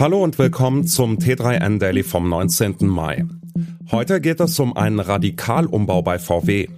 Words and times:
Hallo 0.00 0.24
und 0.24 0.38
willkommen 0.38 0.86
zum 0.86 1.18
T3N 1.18 1.78
Daily 1.78 2.02
vom 2.02 2.28
19. 2.28 2.76
Mai. 2.80 3.24
Heute 3.92 4.20
geht 4.20 4.40
es 4.40 4.58
um 4.58 4.76
einen 4.76 4.98
Radikalumbau 4.98 6.02
bei 6.02 6.18
VW. 6.18 6.68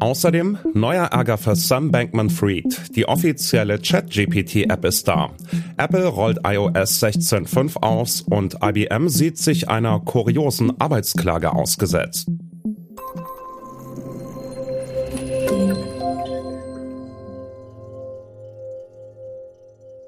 Außerdem 0.00 0.58
neuer 0.74 1.06
Ärger 1.06 1.38
für 1.38 1.54
Sam 1.54 1.92
Bankman-Fried. 1.92 2.96
Die 2.96 3.06
offizielle 3.06 3.78
ChatGPT-App 3.78 4.84
ist 4.84 5.06
da. 5.06 5.30
Apple 5.76 6.06
rollt 6.06 6.40
iOS 6.44 7.02
16.5 7.02 7.76
aus 7.82 8.22
und 8.22 8.58
IBM 8.60 9.08
sieht 9.08 9.38
sich 9.38 9.68
einer 9.68 10.00
kuriosen 10.00 10.80
Arbeitsklage 10.80 11.52
ausgesetzt. 11.52 12.28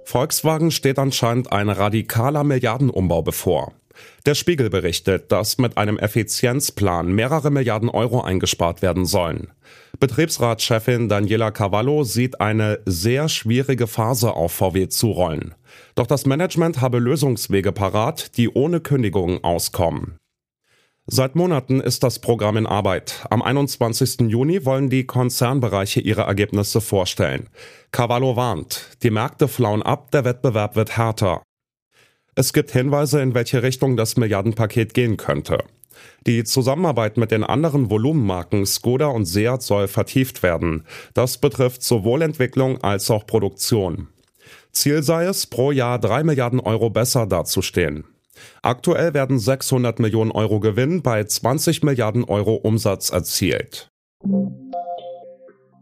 Volkswagen 0.08 0.70
steht 0.70 0.98
anscheinend 0.98 1.52
ein 1.52 1.68
radikaler 1.68 2.42
Milliardenumbau 2.42 3.20
bevor. 3.20 3.74
Der 4.24 4.34
Spiegel 4.34 4.70
berichtet, 4.70 5.30
dass 5.30 5.58
mit 5.58 5.76
einem 5.76 5.98
Effizienzplan 5.98 7.12
mehrere 7.12 7.50
Milliarden 7.50 7.90
Euro 7.90 8.22
eingespart 8.22 8.80
werden 8.80 9.04
sollen. 9.04 9.48
Betriebsratschefin 10.00 11.10
Daniela 11.10 11.50
Cavallo 11.50 12.04
sieht 12.04 12.40
eine 12.40 12.78
sehr 12.86 13.28
schwierige 13.28 13.86
Phase 13.86 14.32
auf 14.32 14.52
VW 14.52 14.88
zurollen. 14.88 15.54
Doch 15.94 16.06
das 16.06 16.24
Management 16.24 16.80
habe 16.80 17.00
Lösungswege 17.00 17.72
parat, 17.72 18.38
die 18.38 18.48
ohne 18.48 18.80
Kündigungen 18.80 19.44
auskommen. 19.44 20.16
Seit 21.10 21.36
Monaten 21.36 21.80
ist 21.80 22.02
das 22.02 22.18
Programm 22.18 22.58
in 22.58 22.66
Arbeit. 22.66 23.24
Am 23.30 23.40
21. 23.40 24.28
Juni 24.28 24.66
wollen 24.66 24.90
die 24.90 25.06
Konzernbereiche 25.06 26.00
ihre 26.00 26.20
Ergebnisse 26.20 26.82
vorstellen. 26.82 27.48
Cavallo 27.92 28.36
warnt, 28.36 28.90
die 29.02 29.08
Märkte 29.08 29.48
flauen 29.48 29.82
ab, 29.82 30.10
der 30.10 30.26
Wettbewerb 30.26 30.76
wird 30.76 30.98
härter. 30.98 31.42
Es 32.34 32.52
gibt 32.52 32.72
Hinweise, 32.72 33.22
in 33.22 33.32
welche 33.32 33.62
Richtung 33.62 33.96
das 33.96 34.18
Milliardenpaket 34.18 34.92
gehen 34.92 35.16
könnte. 35.16 35.64
Die 36.26 36.44
Zusammenarbeit 36.44 37.16
mit 37.16 37.30
den 37.30 37.42
anderen 37.42 37.88
Volumenmarken 37.88 38.66
Skoda 38.66 39.06
und 39.06 39.24
Seat 39.24 39.62
soll 39.62 39.88
vertieft 39.88 40.42
werden. 40.42 40.84
Das 41.14 41.38
betrifft 41.38 41.82
sowohl 41.82 42.20
Entwicklung 42.20 42.82
als 42.82 43.10
auch 43.10 43.26
Produktion. 43.26 44.08
Ziel 44.72 45.02
sei 45.02 45.24
es, 45.24 45.46
pro 45.46 45.72
Jahr 45.72 45.98
drei 45.98 46.22
Milliarden 46.22 46.60
Euro 46.60 46.90
besser 46.90 47.26
dazustehen. 47.26 48.04
Aktuell 48.62 49.14
werden 49.14 49.38
600 49.38 49.98
Millionen 49.98 50.30
Euro 50.30 50.60
Gewinn 50.60 51.02
bei 51.02 51.24
20 51.24 51.82
Milliarden 51.82 52.24
Euro 52.24 52.54
Umsatz 52.54 53.10
erzielt. 53.10 53.88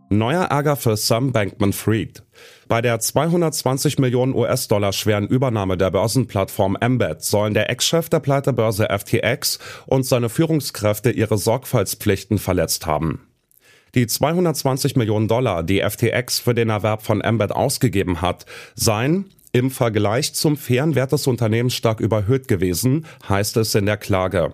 Neuer 0.08 0.44
Ärger 0.44 0.76
für 0.76 0.96
Sam 0.96 1.32
Bankman-Fried. 1.32 2.22
Bei 2.68 2.80
der 2.80 3.00
220 3.00 3.98
Millionen 3.98 4.34
US-Dollar 4.34 4.92
schweren 4.92 5.26
Übernahme 5.26 5.76
der 5.76 5.90
Börsenplattform 5.90 6.76
Embed 6.80 7.22
sollen 7.22 7.54
der 7.54 7.70
Ex-Chef 7.70 8.08
der 8.08 8.20
Pleitebörse 8.20 8.86
FTX 8.88 9.58
und 9.86 10.06
seine 10.06 10.28
Führungskräfte 10.28 11.10
ihre 11.10 11.38
Sorgfaltspflichten 11.38 12.38
verletzt 12.38 12.86
haben. 12.86 13.26
Die 13.96 14.06
220 14.06 14.94
Millionen 14.94 15.26
Dollar, 15.26 15.62
die 15.62 15.80
FTX 15.80 16.38
für 16.38 16.54
den 16.54 16.68
Erwerb 16.68 17.02
von 17.02 17.20
Embed 17.20 17.50
ausgegeben 17.50 18.20
hat, 18.20 18.46
seien 18.74 19.30
im 19.56 19.70
Vergleich 19.70 20.34
zum 20.34 20.58
fairen 20.58 20.94
Wert 20.94 21.12
des 21.12 21.26
Unternehmens 21.26 21.72
stark 21.72 22.00
überhöht 22.00 22.46
gewesen, 22.46 23.06
heißt 23.26 23.56
es 23.56 23.74
in 23.74 23.86
der 23.86 23.96
Klage. 23.96 24.52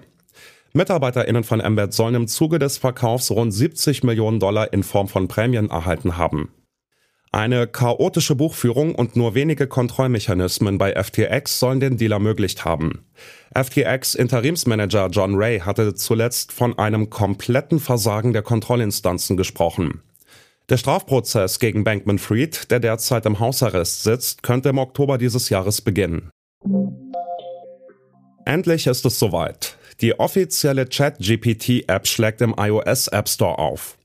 MitarbeiterInnen 0.75 1.43
von 1.43 1.59
Embed 1.59 1.93
sollen 1.93 2.15
im 2.15 2.29
Zuge 2.29 2.61
des 2.61 2.79
Verkaufs 2.79 3.33
rund 3.33 3.53
70 3.53 4.05
Millionen 4.05 4.39
Dollar 4.39 4.73
in 4.73 4.85
Form 4.85 5.09
von 5.09 5.27
Prämien 5.27 5.71
erhalten 5.71 6.19
haben. 6.19 6.51
Eine 7.33 7.67
chaotische 7.67 8.37
Buchführung 8.37 8.95
und 8.95 9.17
nur 9.17 9.35
wenige 9.35 9.67
Kontrollmechanismen 9.67 10.79
bei 10.79 10.95
FTX 10.95 11.59
sollen 11.59 11.81
den 11.81 11.97
Deal 11.97 12.13
ermöglicht 12.13 12.65
haben. 12.65 13.05
FTX 13.61 14.15
Interimsmanager 14.15 15.09
John 15.11 15.35
Ray 15.35 15.59
hatte 15.59 15.95
zuletzt 15.95 16.53
von 16.53 16.79
einem 16.79 17.11
kompletten 17.11 17.81
Versagen 17.81 18.33
der 18.33 18.43
Kontrollinstanzen 18.43 19.37
gesprochen. 19.37 20.03
Der 20.73 20.79
Strafprozess 20.79 21.59
gegen 21.59 21.85
Bankman-Fried, 21.85 22.71
der 22.71 22.81
derzeit 22.81 23.27
im 23.27 23.41
Hausarrest 23.41 24.05
sitzt, 24.05 24.43
könnte 24.43 24.71
im 24.71 24.79
Oktober 24.79 25.19
dieses 25.19 25.51
Jahres 25.51 25.83
beginnen. 25.83 26.31
Endlich 28.47 28.87
ist 28.87 29.05
es 29.05 29.19
soweit. 29.19 29.77
Die 30.01 30.19
offizielle 30.19 30.87
ChatGPT-App 30.87 32.09
schlägt 32.09 32.41
im 32.41 32.55
iOS 32.59 33.09
App 33.09 33.29
Store 33.29 33.59
auf. 33.59 33.99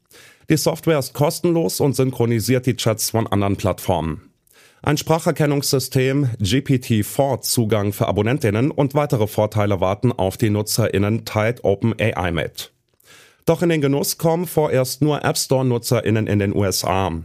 Die 0.50 0.58
Software 0.58 1.00
ist 1.00 1.14
kostenlos 1.14 1.80
und 1.80 1.96
synchronisiert 1.96 2.66
die 2.66 2.76
Chats 2.76 3.12
von 3.12 3.28
anderen 3.28 3.56
Plattformen. 3.56 4.30
Ein 4.82 4.98
Spracherkennungssystem, 4.98 6.32
GPT-4 6.42 7.40
Zugang 7.44 7.94
für 7.94 8.10
Abonnentinnen 8.10 8.72
und 8.72 8.94
weitere 8.94 9.28
Vorteile 9.28 9.80
warten 9.80 10.12
auf 10.12 10.36
die 10.36 10.50
NutzerInnen 10.50 11.24
teilt 11.24 11.64
OpenAI 11.64 12.34
mit. 12.34 12.74
Doch 13.48 13.62
in 13.62 13.70
den 13.70 13.80
Genuss 13.80 14.18
kommen 14.18 14.46
vorerst 14.46 15.02
nur 15.02 15.24
App 15.24 15.38
Store-NutzerInnen 15.38 16.28
in 16.28 16.40
den 16.40 16.54
USA. 16.54 17.24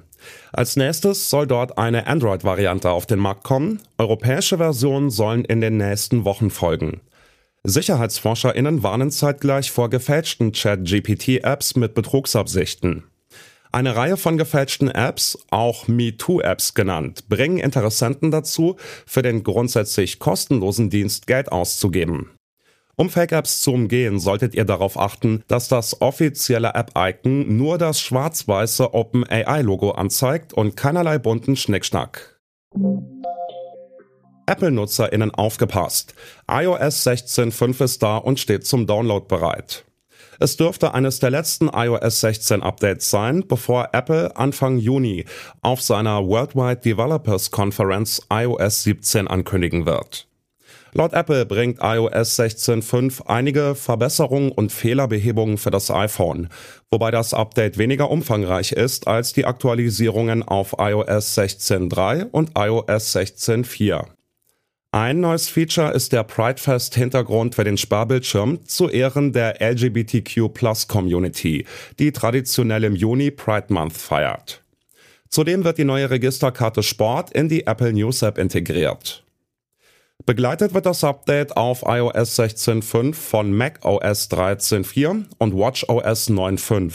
Als 0.52 0.76
nächstes 0.76 1.28
soll 1.28 1.48
dort 1.48 1.78
eine 1.78 2.06
Android-Variante 2.06 2.90
auf 2.90 3.06
den 3.06 3.18
Markt 3.18 3.42
kommen. 3.42 3.80
Europäische 3.98 4.58
Versionen 4.58 5.10
sollen 5.10 5.44
in 5.44 5.60
den 5.60 5.78
nächsten 5.78 6.24
Wochen 6.24 6.50
folgen. 6.50 7.00
SicherheitsforscherInnen 7.64 8.84
warnen 8.84 9.10
zeitgleich 9.10 9.72
vor 9.72 9.90
gefälschten 9.90 10.52
Chat-GPT-Apps 10.52 11.74
mit 11.74 11.94
Betrugsabsichten. 11.94 13.02
Eine 13.72 13.96
Reihe 13.96 14.16
von 14.16 14.38
gefälschten 14.38 14.90
Apps, 14.90 15.36
auch 15.50 15.88
MeToo-Apps 15.88 16.74
genannt, 16.74 17.28
bringen 17.28 17.58
Interessenten 17.58 18.30
dazu, 18.30 18.76
für 19.06 19.22
den 19.22 19.42
grundsätzlich 19.42 20.20
kostenlosen 20.20 20.88
Dienst 20.88 21.26
Geld 21.26 21.50
auszugeben. 21.50 22.30
Um 22.96 23.08
Fake-Apps 23.08 23.62
zu 23.62 23.72
umgehen, 23.72 24.20
solltet 24.20 24.54
ihr 24.54 24.66
darauf 24.66 24.98
achten, 24.98 25.42
dass 25.48 25.68
das 25.68 26.02
offizielle 26.02 26.74
App-Icon 26.74 27.56
nur 27.56 27.78
das 27.78 28.00
schwarz-weiße 28.00 28.92
OpenAI-Logo 28.92 29.92
anzeigt 29.92 30.52
und 30.52 30.76
keinerlei 30.76 31.18
bunten 31.18 31.56
Schnickschnack. 31.56 32.38
Apple-NutzerInnen 34.46 35.30
aufgepasst. 35.30 36.14
iOS 36.50 37.06
16.5 37.06 37.84
ist 37.84 38.02
da 38.02 38.18
und 38.18 38.38
steht 38.38 38.66
zum 38.66 38.86
Download 38.86 39.24
bereit. 39.26 39.86
Es 40.38 40.56
dürfte 40.56 40.92
eines 40.92 41.20
der 41.20 41.30
letzten 41.30 41.68
iOS 41.68 42.20
16 42.20 42.62
Updates 42.62 43.08
sein, 43.08 43.46
bevor 43.46 43.90
Apple 43.92 44.36
Anfang 44.36 44.76
Juni 44.78 45.24
auf 45.62 45.80
seiner 45.80 46.26
Worldwide 46.26 46.80
Developers 46.80 47.50
Conference 47.50 48.20
iOS 48.30 48.82
17 48.82 49.28
ankündigen 49.28 49.86
wird. 49.86 50.26
Laut 50.94 51.14
Apple 51.14 51.46
bringt 51.46 51.78
iOS 51.80 52.38
16.5 52.38 53.26
einige 53.26 53.74
Verbesserungen 53.74 54.52
und 54.52 54.72
Fehlerbehebungen 54.72 55.56
für 55.56 55.70
das 55.70 55.90
iPhone, 55.90 56.50
wobei 56.90 57.10
das 57.10 57.32
Update 57.32 57.78
weniger 57.78 58.10
umfangreich 58.10 58.72
ist 58.72 59.06
als 59.06 59.32
die 59.32 59.46
Aktualisierungen 59.46 60.42
auf 60.42 60.74
iOS 60.78 61.38
16.3 61.38 62.28
und 62.30 62.50
iOS 62.58 63.16
16.4. 63.16 64.04
Ein 64.94 65.20
neues 65.20 65.48
Feature 65.48 65.92
ist 65.92 66.12
der 66.12 66.24
Pridefest-Hintergrund 66.24 67.54
für 67.54 67.64
den 67.64 67.78
Sparbildschirm 67.78 68.66
zu 68.66 68.90
Ehren 68.90 69.32
der 69.32 69.62
LGBTQ 69.62 70.50
Community, 70.86 71.64
die 71.98 72.12
traditionell 72.12 72.84
im 72.84 72.94
Juni 72.94 73.30
Pride 73.30 73.72
Month 73.72 73.96
feiert. 73.96 74.62
Zudem 75.30 75.64
wird 75.64 75.78
die 75.78 75.84
neue 75.84 76.10
Registerkarte 76.10 76.82
Sport 76.82 77.30
in 77.30 77.48
die 77.48 77.66
Apple 77.66 77.94
News 77.94 78.20
App 78.20 78.36
integriert. 78.36 79.21
Begleitet 80.24 80.72
wird 80.72 80.86
das 80.86 81.02
Update 81.02 81.56
auf 81.56 81.82
iOS 81.82 82.38
16.5 82.38 83.14
von 83.14 83.52
macOS 83.52 84.30
13.4 84.30 85.24
und 85.38 85.54
watchOS 85.54 86.30
9.5. 86.30 86.92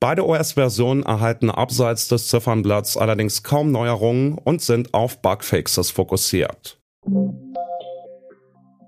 Beide 0.00 0.26
OS-Versionen 0.26 1.04
erhalten 1.04 1.50
abseits 1.50 2.08
des 2.08 2.28
Ziffernblatts 2.28 2.96
allerdings 2.96 3.44
kaum 3.44 3.70
Neuerungen 3.70 4.36
und 4.36 4.62
sind 4.62 4.94
auf 4.94 5.22
Bugfixes 5.22 5.90
fokussiert. 5.90 6.80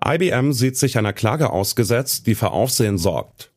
IBM 0.04 0.52
sieht 0.52 0.76
sich 0.76 0.98
einer 0.98 1.12
Klage 1.12 1.50
ausgesetzt, 1.50 2.26
die 2.26 2.34
für 2.34 2.50
Aufsehen 2.50 2.98
sorgt. 2.98 3.52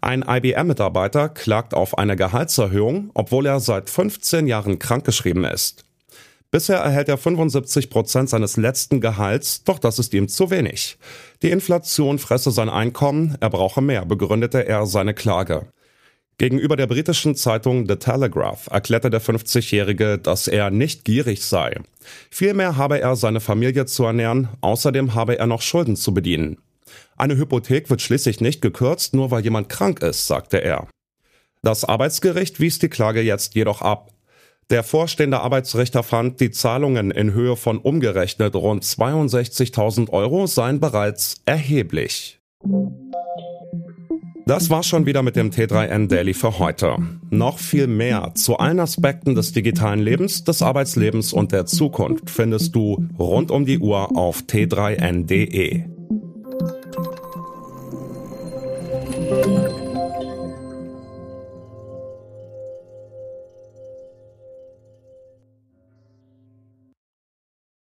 Ein 0.00 0.22
IBM-Mitarbeiter 0.22 1.28
klagt 1.30 1.74
auf 1.74 1.98
eine 1.98 2.14
Gehaltserhöhung, 2.14 3.10
obwohl 3.14 3.46
er 3.46 3.58
seit 3.58 3.90
15 3.90 4.46
Jahren 4.46 4.78
krankgeschrieben 4.78 5.44
ist. 5.44 5.87
Bisher 6.50 6.78
erhält 6.78 7.10
er 7.10 7.18
75 7.18 7.90
Prozent 7.90 8.30
seines 8.30 8.56
letzten 8.56 9.02
Gehalts, 9.02 9.64
doch 9.64 9.78
das 9.78 9.98
ist 9.98 10.14
ihm 10.14 10.28
zu 10.28 10.50
wenig. 10.50 10.96
Die 11.42 11.50
Inflation 11.50 12.18
fresse 12.18 12.50
sein 12.50 12.70
Einkommen, 12.70 13.36
er 13.40 13.50
brauche 13.50 13.82
mehr, 13.82 14.06
begründete 14.06 14.66
er 14.66 14.86
seine 14.86 15.12
Klage. 15.12 15.66
Gegenüber 16.38 16.76
der 16.76 16.86
britischen 16.86 17.34
Zeitung 17.34 17.86
The 17.86 17.96
Telegraph 17.96 18.68
erklärte 18.70 19.10
der 19.10 19.20
50-Jährige, 19.20 20.18
dass 20.18 20.48
er 20.48 20.70
nicht 20.70 21.04
gierig 21.04 21.44
sei. 21.44 21.80
Vielmehr 22.30 22.76
habe 22.76 23.00
er 23.00 23.16
seine 23.16 23.40
Familie 23.40 23.84
zu 23.84 24.04
ernähren, 24.04 24.48
außerdem 24.62 25.14
habe 25.14 25.36
er 25.38 25.46
noch 25.46 25.60
Schulden 25.60 25.96
zu 25.96 26.14
bedienen. 26.14 26.56
Eine 27.16 27.36
Hypothek 27.36 27.90
wird 27.90 28.00
schließlich 28.00 28.40
nicht 28.40 28.62
gekürzt, 28.62 29.12
nur 29.12 29.30
weil 29.30 29.42
jemand 29.42 29.68
krank 29.68 30.00
ist, 30.00 30.26
sagte 30.28 30.62
er. 30.62 30.86
Das 31.62 31.84
Arbeitsgericht 31.84 32.60
wies 32.60 32.78
die 32.78 32.88
Klage 32.88 33.20
jetzt 33.20 33.54
jedoch 33.54 33.82
ab. 33.82 34.12
Der 34.70 34.82
vorstehende 34.82 35.40
Arbeitsrichter 35.40 36.02
fand, 36.02 36.40
die 36.40 36.50
Zahlungen 36.50 37.10
in 37.10 37.32
Höhe 37.32 37.56
von 37.56 37.78
umgerechnet 37.78 38.54
rund 38.54 38.84
62.000 38.84 40.10
Euro 40.10 40.46
seien 40.46 40.78
bereits 40.78 41.40
erheblich. 41.46 42.38
Das 44.44 44.68
war 44.68 44.82
schon 44.82 45.06
wieder 45.06 45.22
mit 45.22 45.36
dem 45.36 45.50
T3N 45.50 46.08
Daily 46.08 46.34
für 46.34 46.58
heute. 46.58 46.96
Noch 47.30 47.58
viel 47.58 47.86
mehr 47.86 48.32
zu 48.34 48.58
allen 48.58 48.80
Aspekten 48.80 49.34
des 49.34 49.52
digitalen 49.52 50.00
Lebens, 50.00 50.44
des 50.44 50.60
Arbeitslebens 50.60 51.32
und 51.32 51.52
der 51.52 51.64
Zukunft 51.64 52.28
findest 52.28 52.74
du 52.74 53.08
rund 53.18 53.50
um 53.50 53.64
die 53.64 53.78
Uhr 53.78 54.16
auf 54.16 54.40
t3n.de. 54.40 55.97